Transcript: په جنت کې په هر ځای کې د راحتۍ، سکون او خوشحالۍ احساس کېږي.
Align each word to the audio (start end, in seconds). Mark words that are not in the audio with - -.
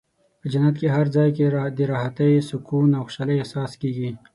په 0.39 0.45
جنت 0.51 0.75
کې 0.81 0.87
په 0.89 0.93
هر 0.95 1.05
ځای 1.15 1.29
کې 1.37 1.43
د 1.77 1.79
راحتۍ، 1.93 2.31
سکون 2.49 2.89
او 2.97 3.03
خوشحالۍ 3.07 3.35
احساس 3.39 3.71
کېږي. 3.81 4.09